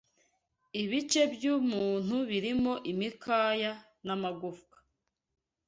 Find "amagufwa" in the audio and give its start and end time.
4.15-4.77